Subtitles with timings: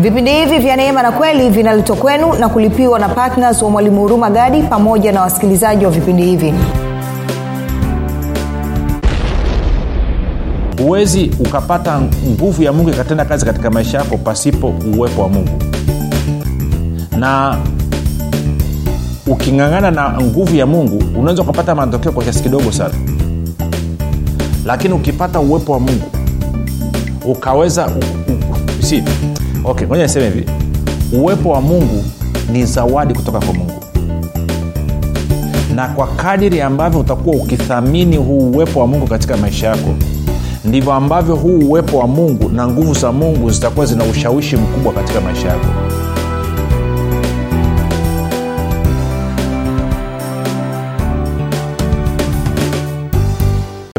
[0.00, 4.30] vipindi hivi vya neema na kweli vinaletwa kwenu na kulipiwa na ptns wa mwalimu huruma
[4.30, 6.54] gadi pamoja na wasikilizaji wa vipindi hivi.
[10.82, 15.62] Huwezi ukapata nguvu ya mungu ikatenda kazi katika maisha yako pasipo uwepo wa mungu.
[17.18, 17.56] Na
[19.26, 22.94] uking'ang'ana na nguvu ya mungu unaweza ukapata matokeo kwa kiasi kidogo sana.
[24.66, 26.06] Lakini ukipata uwepo wa mungu
[27.24, 27.90] ukaweza u,
[28.32, 29.02] u, si
[29.70, 30.46] okay ngoja niseme hivi.
[31.12, 32.04] Uwepo wa mungu
[32.52, 33.72] ni zawadi kutoka kwa mungu.
[35.74, 39.94] Na kwa kadiri ambavyo utakuwa ukithamini huu uwepo wa mungu katika maisha yako
[40.64, 45.20] ndivyo ambavyo huu uwepo wa mungu na nguvu za mungu zitakuwa zina ushawishi mkubwa katika
[45.20, 45.66] maisha yako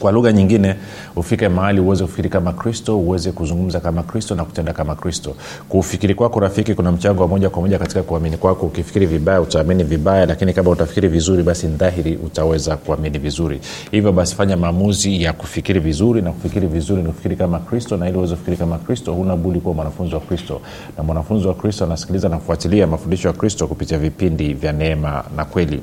[0.00, 0.74] kwa lugha nyingine
[1.16, 5.34] ufike mahali uweze kufikiri kama kristo uweze kuzungumza kama kristo na kutenda kama kristo.
[5.68, 8.66] Kuufikiri kwako rafiki kuna mchango wa moja kwa moja katika kuamini kwako.
[8.66, 13.60] Ukifikiri vibaya utaamini vibaya lakini kama utafikiri vizuri basi dhahiri utaweza kuamini vizuri.
[13.90, 18.08] Hivyo basi fanya maamuzi ya kufikiri vizuri na kufikiri vizuri ni kufikiri kama kristo na
[18.08, 20.60] ili uweze kufikiri kama kristo huna budi kuwa mwanafunzi wa kristo.
[20.98, 25.44] Na mwanafunzi wa kristo anasikiliza na kufuatilia mafundisho ya kristo kupitia vipindi vya neema na
[25.44, 25.80] kweli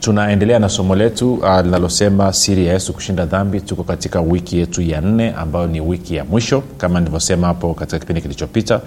[0.00, 3.60] tunaendelea na somo letu uh, linalosema siri ya yesu kushinda dhambi.
[3.60, 7.98] Tuko katika wiki yetu ya nne ambayo ni wiki ya mwisho kama nilivyosema hapo katika
[7.98, 8.80] kipindi kilichopita.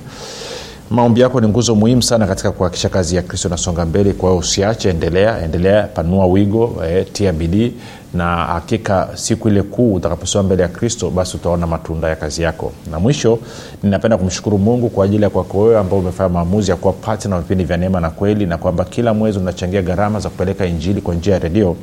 [0.92, 4.14] maombi yako ni nguzo muhimu sana katika kuhakikisha kazi ya kristo inasonga mbele.
[4.14, 7.74] Kwa hiyo usiache endelea endelea panua wigo e, tia bidii
[8.14, 12.72] na hakika siku ile kuu utakaposoma mbele ya kristo basi utaona matunda ya kazi yako.
[12.92, 13.40] Na mwisho
[13.84, 17.40] ninapenda kumshukuru mungu kwa ajili ya kwako wewe ambao umefanya maamuzi ya kuwa pati na
[17.40, 21.16] vipindi vya neema na kweli na kwamba kila mwezi unachangia gharama za kupeleka injili kwa
[21.16, 21.76] njia ya redio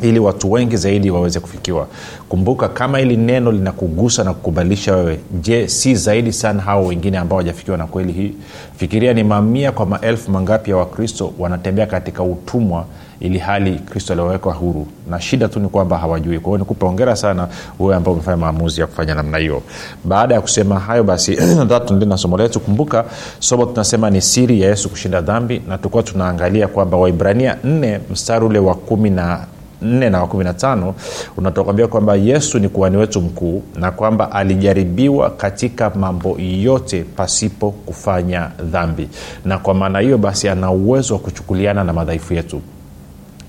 [0.00, 1.86] ili watu wengi zaidi waweze kufikiwa.
[2.28, 7.36] Kumbuka kama hili neno linakugusa na kukubalisha wewe je si zaidi sana hao wengine ambao
[7.36, 8.32] wajafikiwa na kweli hii?
[8.76, 12.84] Fikiria ni mamia kwa maelfu mangapi ya wakristo wanatembea katika utumwa
[13.20, 14.86] ili hali kristo aliowekwa huru.
[15.10, 16.38] Na shida tu ni kwamba hawajui.
[16.38, 17.48] Kwa hiyo nikupe sana
[17.78, 19.62] wewe ambao umefanya maamuzi ya kufanya namna hiyo.
[20.04, 22.60] Baada ya kusema hayo basi nataka na somo letu.
[22.60, 23.04] Kumbuka
[23.38, 28.44] somo tunasema ni siri ya yesu kushinda dhambi na tulikuwa tunaangalia kwamba waibrania 4 mstari
[28.44, 29.40] ule wa kumi na
[29.82, 30.92] 4 na wa 15
[31.36, 38.50] unatukwambia kwamba yesu ni kuhani wetu mkuu na kwamba alijaribiwa katika mambo yote pasipo kufanya
[38.62, 39.08] dhambi.
[39.44, 42.60] Na kwa maana hiyo basi ana uwezo wa kuchukuliana na madhaifu yetu.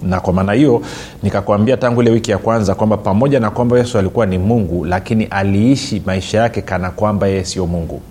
[0.02, 0.82] Na kwa maana hiyo
[1.24, 5.26] nikakwambia tangu ile wiki ya kwanza kwamba pamoja na kwamba yesu alikuwa ni mungu lakini
[5.26, 8.02] aliishi maisha yake kana kwamba yeye sio mungu.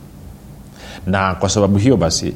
[1.06, 2.34] Na kwa sababu hiyo basi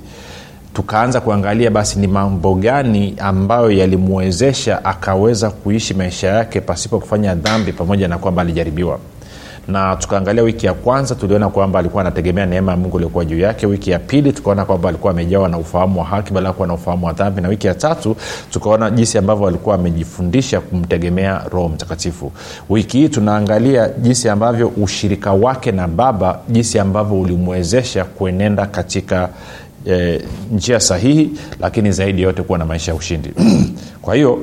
[0.76, 7.72] tukaanza kuangalia basi ni mambo gani ambayo yalimwezesha akaweza kuishi maisha yake pasipo kufanya dhambi
[7.72, 8.98] pamoja na kwamba alijaribiwa.
[9.68, 13.66] Na tukaangalia wiki ya kwanza tuliona kwamba alikuwa anategemea neema ya mungu iliokuwa juu yake.
[13.66, 17.06] Wiki ya pili tukaona kwamba alikuwa amejawa na ufahamu wa haki badala kuwa na ufahamu
[17.06, 17.40] wa dhambi.
[17.42, 18.16] Na wiki ya tatu
[18.50, 22.32] tukaona jinsi ambavyo alikuwa amejifundisha kumtegemea roho mtakatifu.
[22.68, 29.28] Wiki hii tunaangalia jinsi ambavyo ushirika wake na baba jinsi ambavyo ulimwezesha kuenenda katika
[29.90, 30.20] e,
[30.52, 31.30] njia sahihi
[31.60, 33.30] lakini zaidi yote kuwa na maisha ya ushindi.
[34.02, 34.38] Kwa hiyo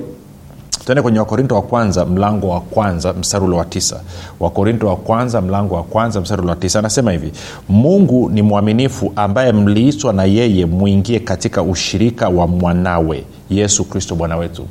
[0.86, 4.02] tuende kwenye wakorinto wa kwanza mlango wa kwanza mstari ule wa tisa.
[4.40, 6.80] Wakorinto wa kwanza mlango wa kwanza mstari ule wa tisa.
[6.80, 7.32] Anasema hivi
[7.70, 14.38] mungu ni mwaminifu ambaye mliitwa na yeye mwingie katika ushirika wa mwanawe yesu kristo bwana
[14.38, 14.66] wetu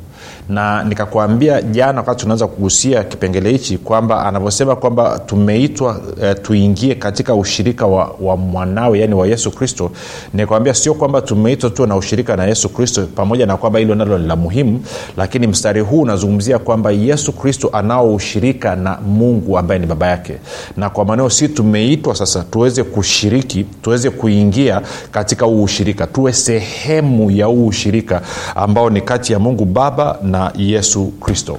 [0.49, 7.35] na nikakwambia jana wakati tunaweza kugusia kipengele hichi kwamba anavyosema kwamba tumeitwa e, tuingie katika
[7.35, 9.91] ushirika wa, wa mwanawe yani wa yesu kristo.
[10.33, 14.17] Nikwambia sio kwamba tumeitwa tu na ushirika na yesu kristo pamoja na kwamba hilo nalo
[14.17, 14.81] la muhimu
[15.17, 20.33] lakini mstari huu unazungumzia kwamba yesu kristo anao ushirika na mungu ambaye ni baba yake.
[20.77, 24.81] Na kwa maneo si tumeitwa sasa tuweze kushiriki tuweze kuingia
[25.11, 28.21] katika huu ushirika tuwe sehemu ya huu ushirika
[28.55, 31.57] ambao ni kati ya mungu baba na yesu kristo.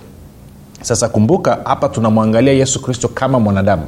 [0.82, 3.82] Sasa kumbuka hapa tunamwangalia yesu kristo kama mwanadamu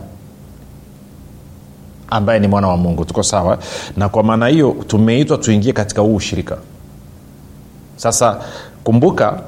[2.10, 3.04] ambaye ni mwana wa mungu.
[3.04, 3.58] Tuko sawa?
[3.96, 6.56] Na kwa maana hiyo tumeitwa tuingie katika huu ushirika.
[7.96, 8.40] Sasa
[8.84, 9.40] kumbuka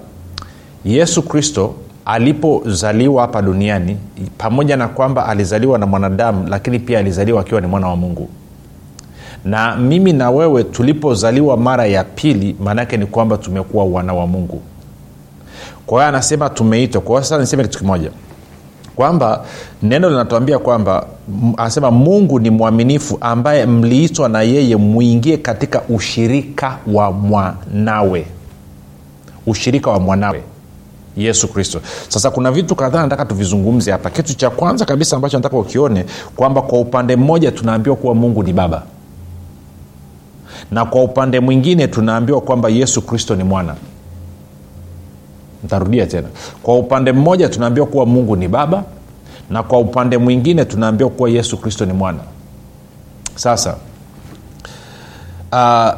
[0.85, 1.75] yesu kristo
[2.05, 3.97] alipozaliwa hapa duniani
[4.39, 8.29] pamoja na kwamba alizaliwa na mwanadamu lakini pia alizaliwa akiwa ni mwana wa mungu.
[9.45, 14.63] Na mimi na wewe tulipozaliwa mara ya pili maanaake ni kwamba tumekuwa wana wa mungu
[15.89, 17.01] kwa hiyo anasema tumeitwa.
[17.01, 18.11] Kwa sasa niseme kitu kimoja.
[18.97, 19.45] Kwamba
[19.83, 21.07] neno linatuambia kwamba
[21.57, 28.27] anasema mungu ni mwaminifu ambaye mliitwa na yeye mwingie katika ushirika wa mwanawe.
[29.47, 30.43] Ushirika wa mwanawe.
[31.17, 31.81] Yesu kristo.
[32.09, 34.11] Sasa kuna vitu kadhaa nataka tuvizungumze hapa.
[34.11, 36.05] Kitu cha kwanza kabisa ambacho nataka ukione
[36.37, 38.83] kwamba kwa upande mmoja tunaambiwa kuwa mungu ni baba.
[40.71, 43.75] Na kwa upande mwingine tunaambiwa kwamba yesu kristo ni mwana
[45.65, 46.29] ntarudia tena.
[46.63, 48.85] Kwa upande mmoja tunaambiwa kuwa mungu ni baba
[49.51, 52.19] na kwa upande mwingine tunaambiwa kuwa yesu kristo ni mwana.
[53.35, 53.77] Sasa
[55.53, 55.91] uh,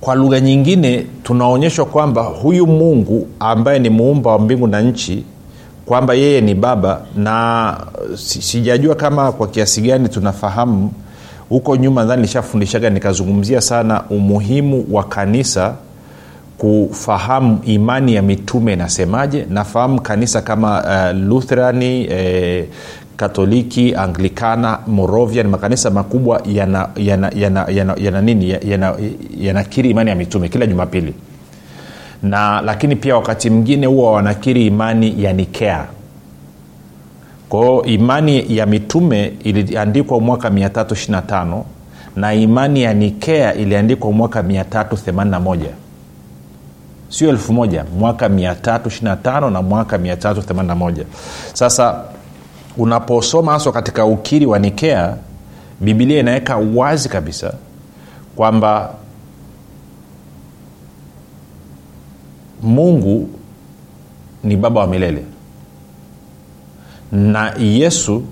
[0.00, 5.24] kwa lugha nyingine tunaonyeshwa kwamba huyu mungu ambaye ni muumba wa mbingu na nchi
[5.86, 7.76] kwamba yeye ni baba na
[8.16, 10.92] sijajua kama kwa kiasi gani tunafahamu
[11.48, 15.74] huko nyuma nadhani nilishafundishaga nikazungumzia sana umuhimu wa kanisa
[16.60, 19.46] kufahamu imani ya mitume inasemaje.
[19.50, 22.64] Nafahamu kanisa kama uh, lutherani eh,
[23.16, 27.76] katoliki anglikana morovia ni makanisa makubwa yana, yanakiri
[28.68, 28.94] yana,
[29.40, 31.14] yana imani ya mitume kila jumapili.
[32.22, 35.84] Na lakini pia wakati mwingine huwa wanakiri imani ya nikea.
[37.48, 41.62] Kwao imani ya mitume iliandikwa mwaka 325
[42.16, 45.58] na imani ya nikea iliandikwa mwaka 381
[47.10, 51.04] sio elfu moja mwaka 325 na mwaka 381
[51.52, 52.04] sasa
[52.76, 55.16] unaposoma haswa katika ukiri wa nikea
[55.80, 57.54] bibilia inaweka wazi kabisa
[58.36, 58.94] kwamba
[62.62, 63.28] mungu
[64.44, 65.24] ni baba wa milele.
[67.12, 68.22] Na yesu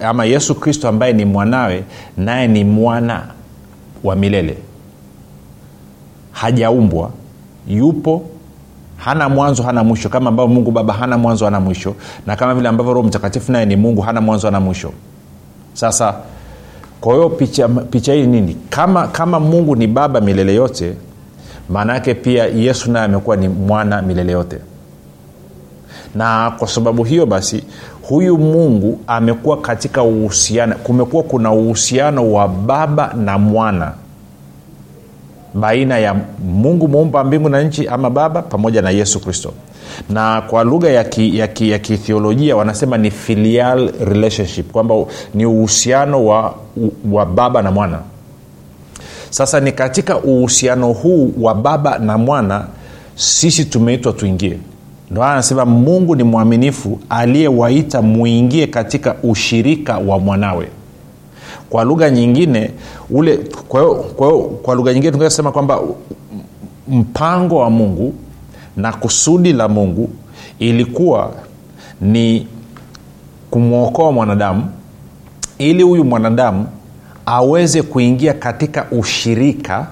[0.00, 1.84] ama yesu kristo ambaye ni mwanawe
[2.16, 3.26] naye ni mwana
[4.04, 4.58] wa milele.
[6.32, 7.10] Hajaumbwa
[7.66, 8.22] yupo
[8.96, 10.08] hana mwanzo hana mwisho.
[10.08, 11.94] Kama ambavyo mungu baba hana mwanzo hana mwisho.
[12.26, 14.92] Na kama vile ambavyo roho mtakatifu naye ni mungu hana mwanzo hana mwisho.
[15.72, 16.14] Sasa
[17.00, 18.56] kwa hiyo picha, picha hii nini?
[18.70, 20.94] Kama kama mungu ni baba milele yote
[21.68, 24.58] maana yake pia yesu naye amekuwa ni mwana milele yote.
[26.14, 27.64] Na kwa sababu hiyo basi
[28.02, 33.92] huyu mungu amekuwa katika uhusiano kumekuwa kuna uhusiano wa baba na mwana
[35.60, 39.52] baina ya mungu muumba mbingu na nchi ama baba pamoja na yesu kristo.
[40.10, 44.94] Na kwa lugha ya kithiolojia ki, ya ki wanasema ni filial relationship kwamba
[45.34, 46.54] ni uhusiano wa,
[47.12, 47.98] wa baba na mwana.
[49.30, 52.66] Sasa ni katika uhusiano huu wa baba na mwana
[53.14, 54.58] sisi tumeitwa tuingie.
[55.10, 60.68] Ndo anasema mungu ni mwaminifu aliyewaita muingie katika ushirika wa mwanawe
[61.70, 62.70] kwa lugha nyingine
[63.10, 63.36] ule
[63.68, 65.80] kwa, kwa, kwa lugha nyingine tungesema sema kwamba
[66.88, 68.14] mpango wa mungu
[68.76, 70.10] na kusudi la mungu
[70.58, 71.32] ilikuwa
[72.00, 72.46] ni
[73.50, 74.66] kumwokoa mwanadamu
[75.58, 76.66] ili huyu mwanadamu
[77.26, 79.86] aweze kuingia katika ushirika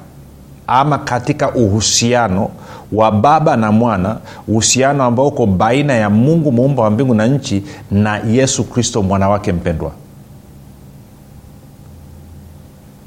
[0.67, 2.51] ama katika uhusiano
[2.93, 4.17] wa baba na mwana
[4.49, 9.29] uhusiano ambao uko baina ya mungu muumba wa mbingu na nchi na yesu kristo mwana
[9.29, 9.93] wake mpendwa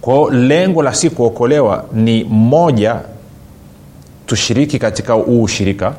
[0.08, 2.96] kwao lengo la si kuokolewa ni moja
[4.26, 5.94] tushiriki katika huu ushirika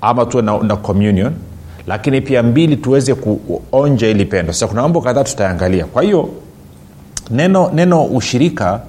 [0.00, 1.32] ama tuwe na, na communion
[1.86, 4.52] lakini pia mbili tuweze kuonja ili pendo.
[4.52, 6.28] Sasa kuna mambo kadhaa tutaangalia kwa hiyo
[7.30, 8.80] neno neno ushirika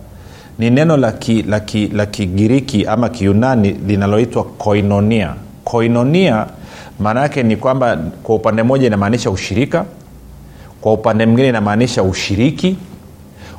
[0.60, 0.98] ni neno
[1.94, 5.34] la kigiriki ama kiunani linaloitwa koinonia.
[5.64, 6.46] Koinonia
[7.00, 9.86] maana yake ni kwamba kwa upande mmoja inamaanisha ushirika
[10.82, 12.78] kwa upande mwingine inamaanisha ushiriki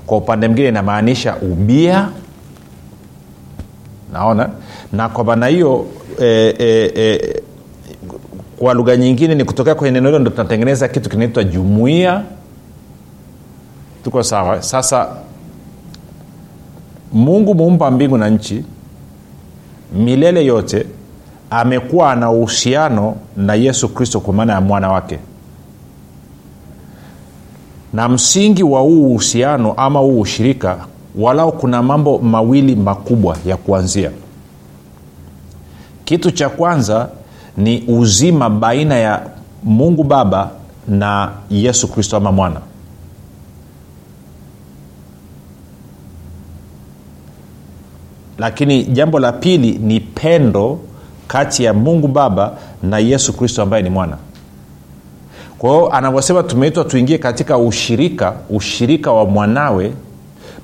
[0.07, 2.09] kwa upande mwingine inamaanisha ubia.
[4.13, 4.51] Naona.
[4.93, 5.87] Na kwa maana hiyo
[6.21, 7.43] e, e, e,
[8.59, 12.23] kwa lugha nyingine ni kutokea kwenye neno hilo ndo tunatengeneza kitu kinaitwa jumuia.
[14.05, 14.63] Tuko sawa.
[14.63, 15.09] Sasa
[17.13, 18.65] mungu muumba mbingu na nchi
[19.95, 20.87] milele yote
[21.51, 25.19] amekuwa ana uhusiano na yesu kristo kwa maana ya mwana wake
[27.93, 30.87] na msingi wa huu uhusiano ama huu ushirika
[31.19, 34.11] walau kuna mambo mawili makubwa ya kuanzia.
[36.05, 37.09] Kitu cha kwanza
[37.57, 39.23] ni uzima baina ya
[39.65, 40.51] mungu baba
[40.89, 42.61] na yesu kristo ama mwana.
[48.39, 50.79] Lakini jambo la pili ni pendo
[51.29, 52.53] kati ya mungu baba
[52.83, 54.17] na yesu kristo ambaye ni mwana
[55.59, 59.93] kwa hiyo anavyosema tumeitwa tuingie katika ushirika ushirika wa mwanawe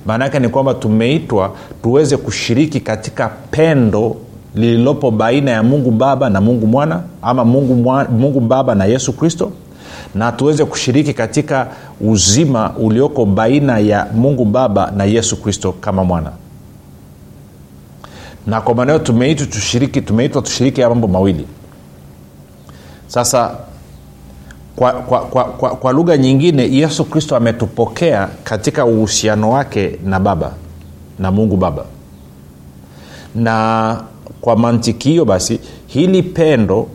[0.05, 1.51] maana yake ni kwamba tumeitwa
[1.83, 4.15] tuweze kushiriki katika pendo
[4.55, 9.13] lililopo baina ya mungu baba na mungu mwana ama mungu, mwa, mungu baba na yesu
[9.13, 9.51] kristo
[10.15, 11.67] na tuweze kushiriki katika
[12.01, 16.31] uzima ulioko baina ya mungu baba na yesu kristo kama mwana.
[18.47, 21.47] Na kwa hiyo tumeitwa tushiriki tumeitwa tushiriki ya mambo mawili.
[23.07, 23.51] Sasa
[24.75, 30.53] kwa, kwa, kwa, kwa, kwa lugha nyingine yesu kristo ametupokea katika uhusiano wake na baba
[31.19, 31.85] na mungu baba.
[33.35, 34.03] Na
[34.41, 36.87] kwa mantiki hiyo basi hili pendo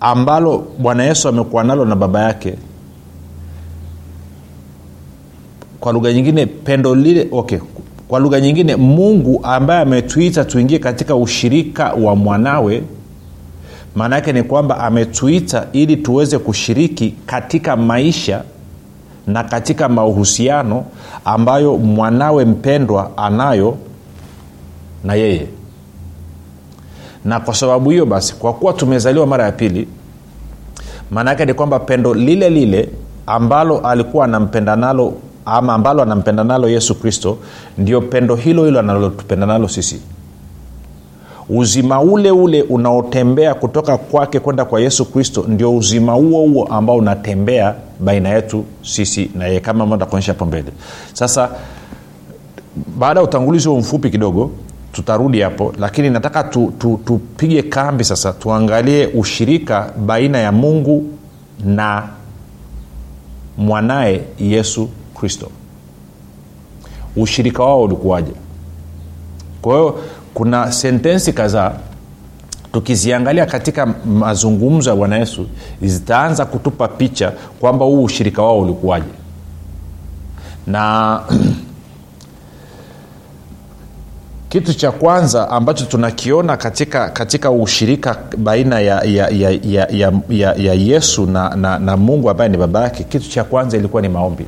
[0.00, 2.54] ambalo bwana yesu amekuwa nalo na baba yake
[5.80, 7.58] kwa lugha nyingine pendo lile okay
[8.08, 12.82] kwa lugha nyingine mungu ambaye ametuita tuingie katika ushirika wa mwanawe
[13.94, 18.42] maana yake ni kwamba ametuita ili tuweze kushiriki katika maisha
[19.26, 20.84] na katika mahusiano
[21.24, 23.76] ambayo mwanawe mpendwa anayo
[25.04, 25.46] na yeye.
[27.24, 29.88] Na kwa sababu hiyo basi kwa kuwa tumezaliwa mara ya pili
[31.10, 32.88] maana yake ni kwamba pendo lile lile
[33.26, 35.14] ambalo alikuwa anampenda nalo
[35.46, 37.38] ama ambalo anampenda nalo yesu kristo
[37.78, 40.00] ndio pendo hilo hilo analotupenda nalo sisi
[41.48, 46.96] uzima ule ule unaotembea kutoka kwake kwenda kwa yesu kristo ndio uzima huo huo ambao
[46.96, 50.72] unatembea baina yetu sisi na yeye kama ambao takuonyesha hapo mbele.
[51.12, 51.50] Sasa
[52.98, 54.50] baada ya utangulizi huo mfupi kidogo
[54.92, 61.04] tutarudi hapo lakini nataka tupige tu, tu kambi sasa tuangalie ushirika baina ya mungu
[61.64, 62.08] na
[63.58, 65.48] mwanaye yesu kristo.
[67.16, 68.32] Ushirika wao ulikuwaje?
[69.62, 69.98] Kwa hiyo
[70.34, 71.72] kuna sentensi kadhaa.
[72.72, 75.46] Tukiziangalia katika mazungumzo ya bwana yesu
[75.82, 79.06] zitaanza kutupa picha kwamba huu ushirika wao ulikuwaje.
[80.66, 81.20] Na
[84.48, 90.54] kitu cha kwanza ambacho tunakiona katika katika ushirika baina ya, ya, ya, ya, ya, ya,
[90.54, 94.08] ya yesu na, na, na mungu ambaye ni baba yake kitu cha kwanza ilikuwa ni
[94.08, 94.46] maombi.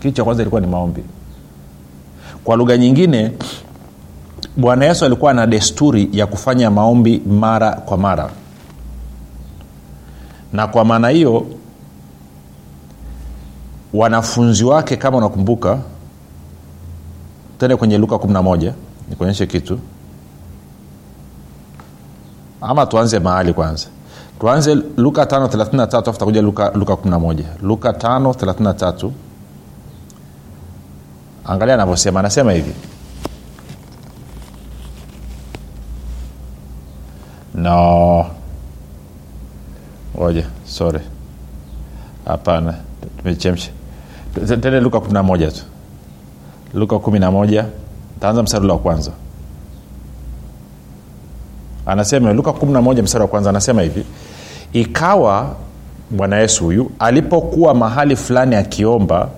[0.00, 1.02] Kitu cha kwanza ilikuwa ni maombi.
[2.44, 3.32] Kwa lugha nyingine
[4.56, 8.30] bwana yesu alikuwa na desturi ya kufanya maombi mara kwa mara.
[10.52, 11.46] Na kwa maana hiyo
[13.94, 15.78] wanafunzi wake kama unakumbuka
[17.58, 18.72] tende kwenye luka 11
[19.10, 19.78] nikuonyeshe kitu.
[22.60, 23.86] Ama tuanze mahali kwanza.
[24.40, 29.10] Tuanze luka 533 afu takuja luka, luka 11 luka 533
[31.44, 32.74] angalia anavyosema anasema hivi
[37.54, 38.26] no.
[40.18, 41.00] Oja sorry.
[42.26, 42.74] Hapana.
[43.18, 43.70] Tumechemsha
[44.46, 45.62] tende luka 11 tu.
[46.74, 47.64] Luka 11
[48.20, 49.10] taanza mstari wa kwanza.
[51.86, 54.04] Anasema luka 11 mstari wa kwanza anasema hivi
[54.72, 55.56] ikawa
[56.10, 59.28] bwana yesu huyu alipokuwa mahali fulani akiomba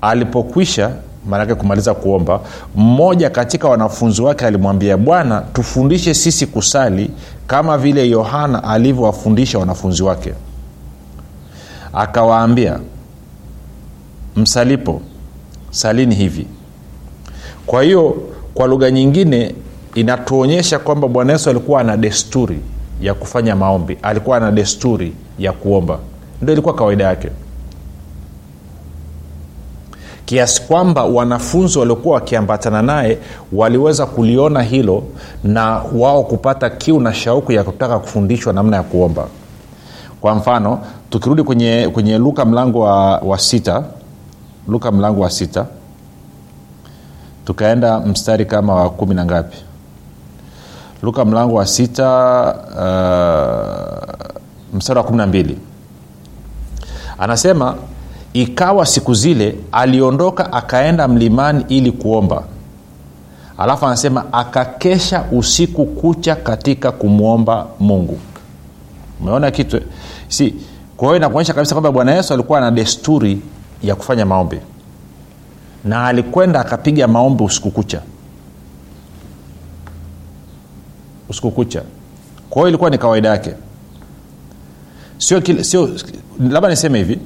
[0.00, 0.90] alipokwisha
[1.26, 2.40] maanake kumaliza kuomba
[2.76, 7.10] mmoja katika wanafunzi wake alimwambia bwana tufundishe sisi kusali
[7.46, 10.32] kama vile yohana alivyowafundisha wanafunzi wake.
[11.92, 12.80] Akawaambia
[14.36, 15.00] msalipo
[15.70, 16.46] salini hivi.
[17.66, 18.16] Kwa hiyo
[18.54, 19.54] kwa lugha nyingine
[19.94, 22.58] inatuonyesha kwamba bwana yesu alikuwa ana desturi
[23.00, 25.98] ya kufanya maombi alikuwa ana desturi ya kuomba.
[26.42, 27.28] Ndio ilikuwa kawaida yake
[30.26, 33.18] kiasi kwamba wanafunzi waliokuwa wakiambatana naye
[33.52, 35.02] waliweza kuliona hilo
[35.44, 39.26] na wao kupata kiu na shauku ya kutaka kufundishwa namna ya kuomba.
[40.20, 40.78] Kwa mfano
[41.10, 43.82] tukirudi kwenye, kwenye luka mlango wa, wa sita
[44.68, 45.66] luka mlango wa sita
[47.44, 49.56] tukaenda mstari kama wa kumi na ngapi?
[51.02, 52.08] Luka mlango wa sita
[52.70, 55.58] uh, mstari wa kumi na mbili.
[57.18, 57.74] Anasema
[58.42, 62.44] ikawa siku zile aliondoka akaenda mlimani ili kuomba.
[63.58, 68.18] Alafu anasema akakesha usiku kucha katika kumwomba mungu.
[69.20, 69.80] Umeona kitu?
[70.28, 70.54] Si
[70.96, 73.40] kwa hiyo inakuonyesha kabisa kwamba bwana yesu alikuwa na desturi
[73.82, 74.58] ya kufanya maombi.
[75.84, 78.02] Na alikwenda akapiga maombi usiku kucha.
[81.28, 81.82] Usiku kucha.
[82.50, 83.54] Kwa hiyo ilikuwa ni kawaida yake.
[85.18, 85.90] Sio, sio
[86.40, 87.18] labda niseme hivi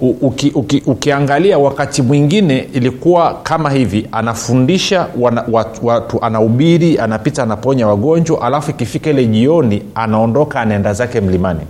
[0.00, 7.86] uki, uki, ukiangalia wakati mwingine ilikuwa kama hivi anafundisha wana, watu, watu anahubiri anapita anaponya
[7.88, 11.60] wagonjwa alafu ikifika ile jioni anaondoka anaenda zake mlimani.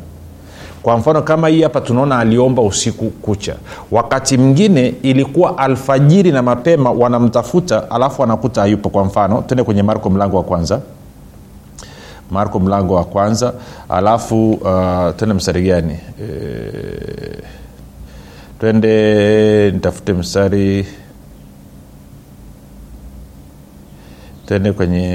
[0.82, 3.54] Kwa mfano kama hii hapa tunaona aliomba usiku kucha.
[3.90, 8.88] Wakati mwingine ilikuwa alfajiri na mapema wanamtafuta alafu anakuta hayupo.
[8.88, 10.80] Kwa mfano tuende kwenye marko mlango wa kwanza.
[12.30, 13.52] Marko mlango wa kwanza
[13.88, 15.92] alafu uh, tuende mstari gani?
[16.22, 16.28] E,
[18.60, 20.86] twende nitafute mstari.
[24.46, 25.08] Twende kwenye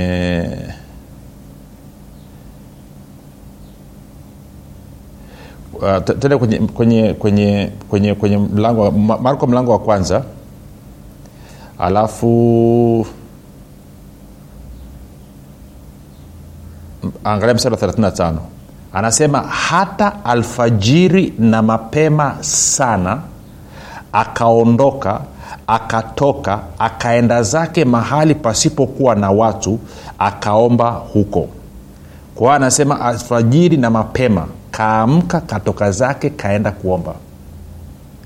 [5.74, 10.24] uh, tende kwenye kwenye kwenye kwenye kwenye mlango marko mlango wa kwanza.
[11.80, 13.08] Alafu
[17.24, 18.34] angalia mstari wa 35
[18.94, 23.22] anasema hata alfajiri na mapema sana
[24.14, 25.22] akaondoka
[25.68, 29.80] akatoka akaenda zake mahali pasipokuwa na watu
[30.20, 31.48] akaomba huko.
[32.36, 37.14] Kwa hiyo anasema alfajiri na mapema kaamka katoka zake kaenda kuomba.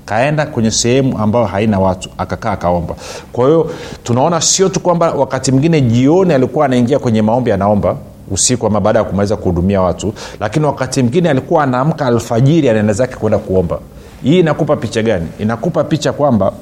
[0.04, 2.94] Kaenda kwenye sehemu ambayo haina watu akakaa akaomba.
[3.32, 3.70] Kwa hiyo
[4.02, 7.96] tunaona sio tu kwamba wakati mwingine jioni alikuwa anaingia kwenye maombi anaomba
[8.30, 13.16] usiku ama baada ya kumaliza kuhudumia watu lakini wakati mwingine alikuwa anaamka alfajiri anaenda zake
[13.16, 13.78] kwenda kuomba
[14.22, 15.26] hii inakupa picha gani?
[15.38, 16.52] Inakupa picha kwamba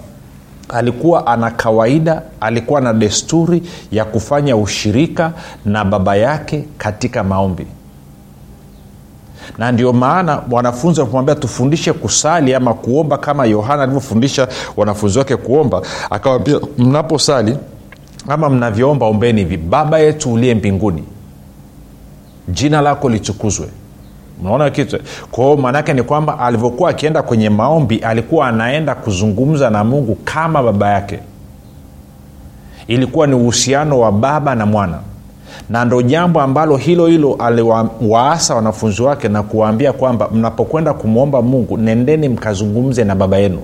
[0.68, 5.32] alikuwa ana kawaida alikuwa na desturi ya kufanya ushirika
[5.64, 7.66] na baba yake katika maombi.
[9.58, 15.82] Na ndio maana wanafunzi wanapomwambia tufundishe kusali ama kuomba kama yohana alivyofundisha wanafunzi wake kuomba
[16.10, 17.56] akawambia mnaposali
[18.28, 19.56] ama mnavyoomba ombeni hivi.
[19.56, 21.04] Baba yetu uliye mbinguni
[22.48, 23.68] jina lako litukuzwe
[24.40, 24.98] unaona kitu?
[25.30, 30.90] Kwao maanaake ni kwamba alivyokuwa akienda kwenye maombi alikuwa anaenda kuzungumza na mungu kama baba
[30.92, 31.18] yake.
[32.86, 34.98] Ilikuwa ni uhusiano wa baba na mwana.
[35.70, 41.76] Na ndo jambo ambalo hilo hilo aliwaasa wanafunzi wake na kuwaambia kwamba mnapokwenda kumwomba mungu
[41.78, 43.58] nendeni mkazungumze na baba yenu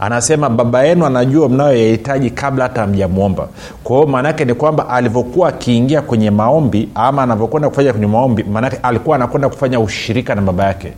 [0.00, 3.48] anasema baba yenu anajua mnayoyahitaji kabla hata amjamwomba
[3.84, 9.16] kwahio maanaake ni kwamba alivyokuwa akiingia kwenye maombi ama anavyokwenda kufanya kwenye maombi maanake alikuwa
[9.16, 10.92] anakwenda kufanya ushirika na baba yake.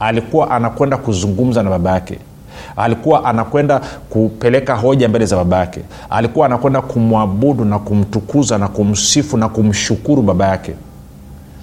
[0.00, 2.18] Alikuwa anakwenda kuzungumza na baba yake.
[2.76, 5.80] Alikuwa anakwenda kupeleka hoja mbele za baba yake.
[6.10, 10.72] Alikuwa anakwenda kumwabudu na kumtukuza na kumsifu na kumshukuru baba yake.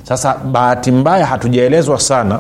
[0.04, 2.40] Sasa bahati mbaya hatujaelezwa sana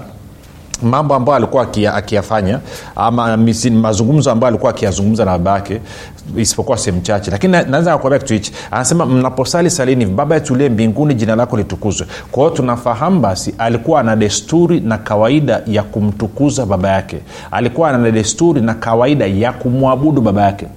[0.83, 2.59] mambo ambayo alikuwa akiyafanya
[2.95, 3.37] ama
[3.71, 5.81] mazungumzo ambayo alikuwa akiyazungumza na baba yake
[6.37, 7.31] isipokuwa sehemu chache.
[7.31, 8.51] Lakini naweza kuambia kitu hichi.
[8.71, 12.07] Anasema mnaposali salini baba yetulie mbinguni jina lako litukuzwe.
[12.31, 17.17] Kwa hiyo tunafahamu basi alikuwa ana desturi na kawaida ya kumtukuza baba yake.
[17.51, 20.67] Alikuwa ana desturi na kawaida ya kumwabudu baba yake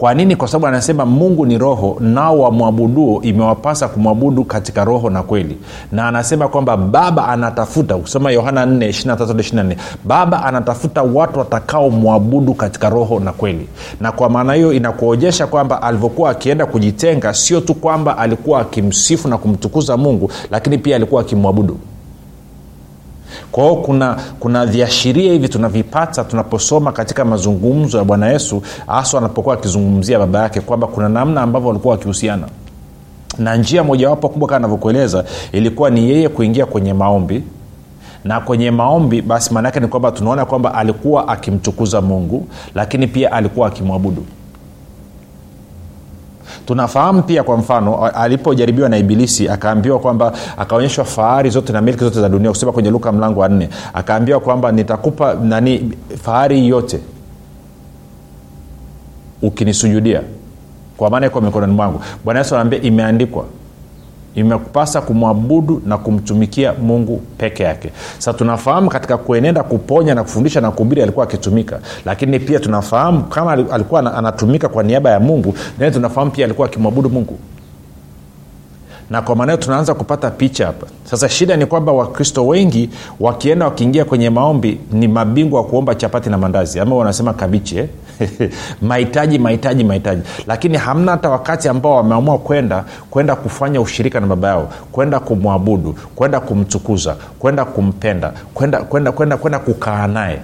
[0.00, 0.36] kwa nini?
[0.36, 5.56] Kwa sababu anasema mungu ni roho nao wamwabuduo imewapasa kumwabudu katika roho na kweli.
[5.92, 13.32] Na anasema kwamba baba anatafuta kusema yohana 4 baba anatafuta watu watakaomwabudu katika roho na
[13.32, 13.68] kweli.
[14.00, 19.38] Na kwa maana hiyo inakuonyesha kwamba alivyokuwa akienda kujitenga sio tu kwamba alikuwa akimsifu na
[19.38, 21.76] kumtukuza mungu lakini pia alikuwa akimwabudu
[23.52, 29.54] kwa hiyo kuna kuna viashiria hivi tunavipata tunaposoma katika mazungumzo ya bwana yesu hasa anapokuwa
[29.54, 32.48] akizungumzia baba yake kwamba kuna namna ambavyo walikuwa wakihusiana.
[33.38, 37.42] Na njia mojawapo kubwa kama anavyokueleza ilikuwa ni yeye kuingia kwenye maombi.
[38.24, 43.32] Na kwenye maombi basi maana yake ni kwamba tunaona kwamba alikuwa akimtukuza mungu lakini pia
[43.32, 44.24] alikuwa akimwabudu
[46.66, 52.20] tunafahamu pia kwa mfano alipojaribiwa na ibilisi akaambiwa kwamba akaonyeshwa fahari zote na milki zote
[52.20, 53.68] za dunia kusema kwenye luka mlango wa nne.
[53.94, 57.00] Akaambiwa kwamba nitakupa nani fahari yote
[59.42, 60.20] ukinisujudia
[60.96, 62.00] kwa maana iko mikononi mwangu.
[62.24, 63.44] Bwana yesu anaambia imeandikwa
[64.34, 67.90] imekupasa kumwabudu na kumtumikia mungu peke yake.
[68.18, 73.52] Sasa tunafahamu katika kuenenda kuponya na kufundisha na kuhubiri alikuwa akitumika lakini pia tunafahamu kama
[73.52, 77.38] alikuwa anatumika kwa niaba ya mungu naye tunafahamu pia alikuwa akimwabudu mungu
[79.10, 80.86] na kwa maanao tunaanza kupata picha hapa.
[81.04, 86.30] Sasa shida ni kwamba wakristo wengi wakienda wakiingia kwenye maombi ni mabingwa wa kuomba chapati
[86.30, 86.80] na mandazi.
[86.80, 87.88] Ama wanasema kabichi eh?
[88.82, 90.22] mahitaji mahitaji mahitaji.
[90.46, 95.94] Lakini hamna hata wakati ambao wameamua kwenda kwenda kufanya ushirika na baba yao kwenda kumwabudu
[96.14, 100.38] kwenda kumtukuza kwenda kumpenda kwenda kwenda kwenda kwenda kukaa naye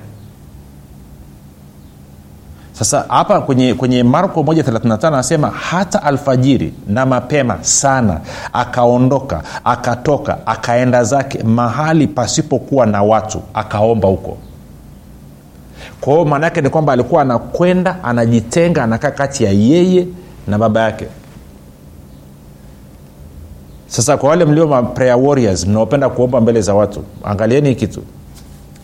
[2.79, 8.21] sasa hapa kwenye, kwenye marko 135 anasema hata alfajiri na mapema sana
[8.53, 14.37] akaondoka akatoka akaenda zake mahali pasipokuwa na watu akaomba huko.
[16.01, 20.07] Kwao maana yake ni kwamba alikuwa anakwenda anajitenga anakaa kati ya yeye
[20.47, 21.07] na baba yake.
[23.87, 24.81] Sasa kwa wale mlio ma
[25.17, 28.03] warriors mnaopenda kuomba mbele za watu angalieni kitu.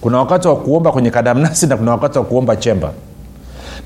[0.00, 2.92] Kuna wakati wa kuomba kwenye kadamnasi na kuna wakati wa kuomba chemba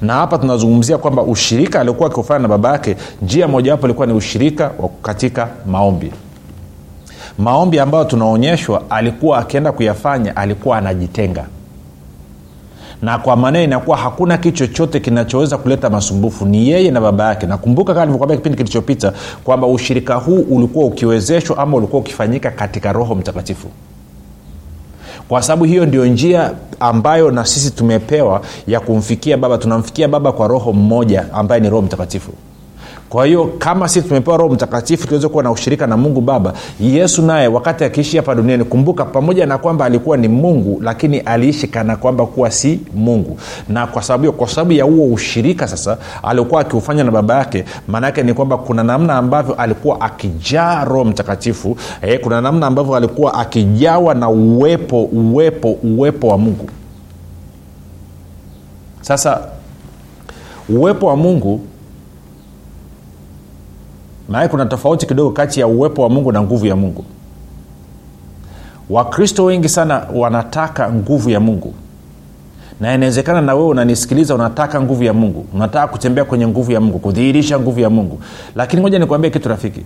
[0.02, 4.70] na hapa tunazungumzia kwamba ushirika aliokuwa akiufanya na baba yake njia mojawapo ilikuwa ni ushirika
[5.02, 6.12] katika maombi.
[7.38, 11.44] Maombi ambayo tunaonyeshwa alikuwa akienda kuyafanya alikuwa anajitenga.
[13.02, 17.46] Na kwa maneno inakuwa hakuna kitu chochote kinachoweza kuleta masumbufu ni yeye na baba yake.
[17.46, 19.12] Nakumbuka kama nilivyokwambia kipindi kilichopita
[19.44, 23.68] kwamba ushirika huu ulikuwa ukiwezeshwa ama ulikuwa ukifanyika katika roho mtakatifu
[25.28, 29.58] kwa sababu hiyo ndio njia ambayo na sisi tumepewa ya kumfikia baba.
[29.58, 32.32] Tunamfikia baba kwa roho mmoja ambaye ni roho mtakatifu
[33.08, 37.22] kwa hiyo kama sisi tumepewa roho mtakatifu tuweze kuwa na ushirika na mungu baba yesu
[37.22, 41.96] naye wakati akiishi hapa duniani kumbuka pamoja na kwamba alikuwa ni mungu lakini aliishi kana
[41.96, 43.38] kwamba kuwa si mungu.
[43.68, 48.22] Na kwa sababu kwa sababu ya huo ushirika sasa aliokuwa akiufanya na baba yake maanaake
[48.22, 54.14] ni kwamba kuna namna ambavyo alikuwa akijaa roho mtakatifu eh, kuna namna ambavyo alikuwa akijawa
[54.14, 56.68] na uwepo uwepo uwepo wa mungu.
[59.00, 59.40] Sasa
[60.68, 61.60] uwepo wa mungu
[64.28, 67.04] maana kuna tofauti kidogo kati ya uwepo wa mungu na nguvu ya mungu.
[68.90, 71.74] Wakristo wengi sana wanataka nguvu ya mungu.
[72.80, 75.46] Na inawezekana na wewe unanisikiliza unataka nguvu ya mungu.
[75.54, 78.20] Unataka kutembea kwenye nguvu ya mungu kudhihirisha nguvu ya mungu.
[78.54, 79.84] Lakini moja nikuambia kitu rafiki.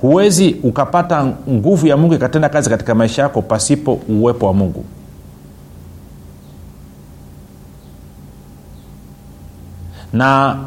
[0.00, 4.84] Huwezi ukapata nguvu ya mungu ikatenda kazi katika maisha yako pasipo uwepo wa mungu.
[10.12, 10.58] Na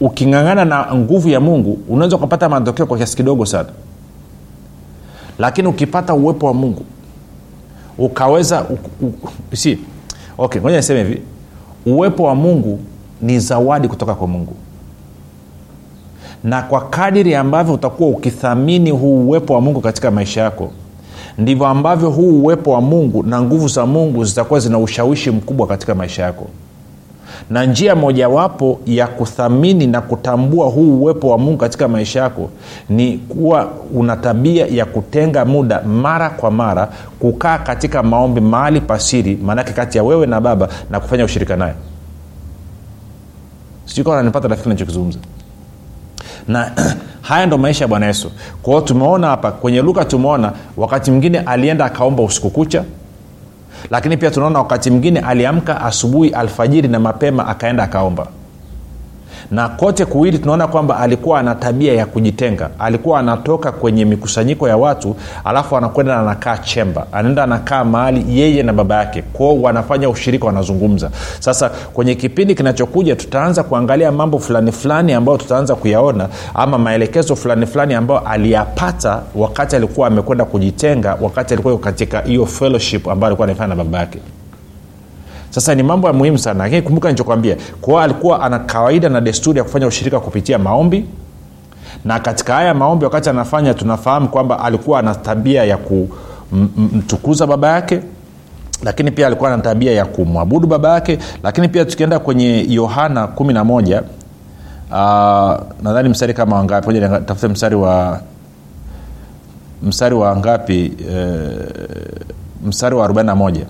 [0.00, 3.68] ukingangana na nguvu ya mungu unaweza ukapata matokeo kwa kiasi kidogo sana.
[5.38, 6.82] Lakini ukipata uwepo wa mungu
[7.98, 8.66] ukaweza
[10.38, 11.22] okay ngoja niseme hivi.
[11.86, 12.78] Uwepo wa mungu
[13.22, 14.54] ni zawadi kutoka kwa mungu.
[16.44, 20.70] Na kwa kadiri ambavyo utakuwa ukithamini huu uwepo wa mungu katika maisha yako
[21.38, 25.94] ndivyo ambavyo huu uwepo wa mungu na nguvu za mungu zitakuwa zina ushawishi mkubwa katika
[25.94, 26.46] maisha yako
[27.50, 32.50] na njia mojawapo ya kuthamini na kutambua huu uwepo wa mungu katika maisha yako
[32.88, 36.88] ni kuwa una tabia ya kutenga muda mara kwa mara
[37.18, 41.74] kukaa katika maombi mahali pasiri maanake kati ya wewe na baba na kufanya ushirika naye.
[44.06, 45.18] Nanipata rafiki nachokizungumza
[46.48, 46.72] na
[47.28, 48.30] haya ndo maisha ya bwana yesu.
[48.62, 52.84] Kwao tumeona hapa kwenye luka tumeona wakati mwingine alienda akaomba usiku kucha
[53.90, 58.26] lakini pia tunaona wakati mwingine aliamka asubuhi alfajiri na mapema akaenda akaomba
[59.50, 62.70] na kote kuwili tunaona kwamba alikuwa ana tabia ya kujitenga.
[62.78, 67.06] Alikuwa anatoka kwenye mikusanyiko ya watu alafu anakwenda na anakaa chemba.
[67.12, 69.22] Anaenda anakaa mahali yeye na baba yake.
[69.22, 71.10] Kwao wanafanya ushirika wanazungumza.
[71.40, 77.66] Sasa kwenye kipindi kinachokuja tutaanza kuangalia mambo fulani fulani ambayo tutaanza kuyaona ama maelekezo fulani
[77.66, 83.68] fulani ambayo aliyapata wakati alikuwa amekwenda kujitenga wakati alikuwa katika hiyo fellowship ambayo alikuwa anaifanya
[83.68, 84.18] na baba yake
[85.50, 89.58] sasa ni mambo ya muhimu sana lakini kumbuka nichokwambia kwao alikuwa ana kawaida na desturi
[89.58, 91.04] ya kufanya ushirika kupitia maombi.
[92.04, 98.00] Na katika haya maombi wakati anafanya tunafahamu kwamba alikuwa ana tabia ya kumtukuza baba yake
[98.82, 101.18] lakini pia alikuwa na tabia ya kumwabudu baba yake.
[101.42, 104.00] Lakini pia tukienda kwenye yohana 11
[104.90, 106.86] uh, nadhani mstari kama wangapi?
[106.86, 108.20] Moja tafute mstari wa
[109.82, 110.92] mstari wa ngapi?
[111.10, 111.38] E,
[112.66, 113.60] mstari wa 41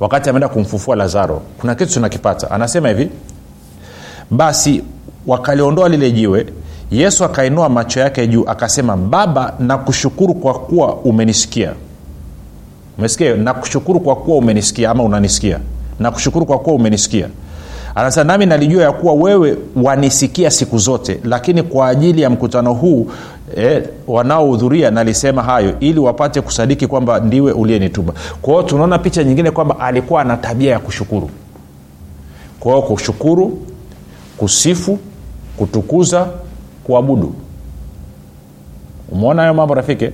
[0.00, 2.50] wakati ameenda kumfufua lazaro kuna kitu tunakipata.
[2.50, 3.10] Anasema hivi
[4.30, 4.82] basi
[5.26, 6.46] wakaliondoa lile jiwe
[6.90, 11.72] yesu akainua macho yake juu akasema baba nakushukuru kwa kuwa umenisikia
[12.98, 15.58] umesikia nakushukuru kwa kuwa umenisikia ama unanisikia?
[16.00, 17.28] Nakushukuru kwa kuwa umenisikia.
[17.94, 23.10] Anasema nami nalijua ya kuwa wewe wanisikia siku zote lakini kwa ajili ya mkutano huu
[23.56, 28.12] eh, wanaohudhuria nalisema hayo ili wapate kusadiki kwamba ndiwe uliyenituma.
[28.42, 31.30] Kwao tunaona picha nyingine kwamba alikuwa ana tabia ya kushukuru.
[32.60, 33.58] Kwa hiyo kushukuru
[34.36, 34.98] kusifu
[35.56, 36.26] kutukuza
[36.84, 37.34] kuabudu.
[39.12, 40.10] Umeona hayo mambo rafiki?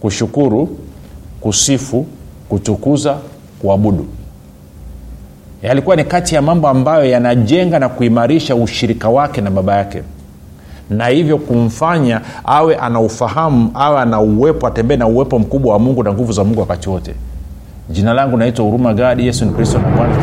[0.00, 0.78] Kushukuru
[1.40, 2.06] kusifu
[2.48, 3.18] kutukuza
[3.58, 4.06] kuabudu.
[5.62, 10.02] Yalikuwa ni kati ya mambo ambayo yanajenga na kuimarisha ushirika wake na baba yake
[10.90, 16.02] na hivyo kumfanya awe ana ufahamu awe ana uwepo atembee na uwepo mkubwa wa mungu
[16.02, 17.14] na nguvu za mungu wakati wote.
[17.90, 20.14] Jina langu naitwa huruma gadi yesu ni kristo na bwana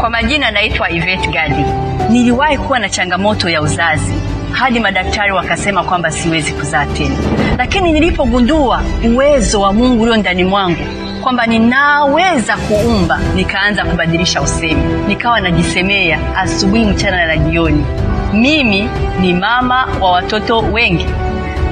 [0.00, 1.64] kwa majina naitwa ivet gadi.
[2.10, 4.12] Niliwahi kuwa na changamoto ya uzazi
[4.52, 7.16] hadi madaktari wakasema kwamba siwezi kuzaa tena.
[7.58, 8.82] Lakini nilipogundua
[9.14, 10.84] uwezo wa mungu ulio ndani mwangu
[11.22, 14.82] kwamba ninaweza kuumba nikaanza kubadilisha usemi.
[15.08, 17.84] Nikawa najisemea asubuhi mchana na jioni.
[18.32, 18.88] Mimi
[19.20, 21.06] ni mama wa watoto wengi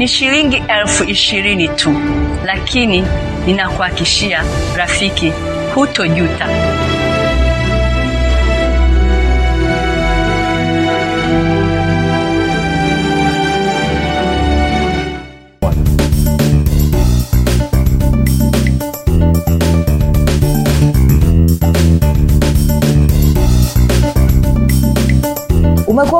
[0.00, 1.94] ni shilingi elfu ishirini tu
[2.44, 3.04] lakini
[3.46, 4.44] ninakuhakishia
[4.76, 5.32] rafiki
[5.74, 6.46] hutojuta.
[25.86, 26.19] Umekuwa